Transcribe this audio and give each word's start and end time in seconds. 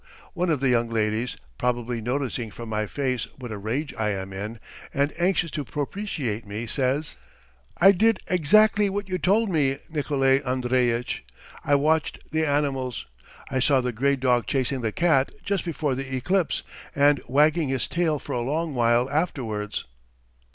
One 0.33 0.49
of 0.49 0.61
the 0.61 0.69
young 0.69 0.89
ladies, 0.89 1.37
probably 1.59 2.01
noticing 2.01 2.49
from 2.49 2.69
my 2.69 2.87
face 2.87 3.25
what 3.37 3.51
a 3.51 3.59
rage 3.59 3.93
I 3.93 4.09
am 4.09 4.33
in, 4.33 4.59
and 4.91 5.13
anxious 5.19 5.51
to 5.51 5.63
propitiate 5.63 6.43
me, 6.43 6.65
says: 6.65 7.17
"I 7.77 7.91
did 7.91 8.17
exactly 8.25 8.89
what 8.89 9.07
you 9.07 9.19
told 9.19 9.51
me, 9.51 9.77
Nikolay 9.91 10.39
Andreitch; 10.41 11.23
I 11.63 11.75
watched 11.75 12.17
the 12.31 12.43
animals. 12.43 13.05
I 13.51 13.59
saw 13.59 13.79
the 13.79 13.91
grey 13.93 14.15
dog 14.15 14.47
chasing 14.47 14.81
the 14.81 14.91
cat 14.91 15.31
just 15.43 15.63
before 15.63 15.93
the 15.93 16.15
eclipse, 16.15 16.63
and 16.95 17.21
wagging 17.27 17.67
his 17.69 17.87
tail 17.87 18.17
for 18.17 18.33
a 18.33 18.41
long 18.41 18.73
while 18.73 19.07
afterwards." 19.07 19.85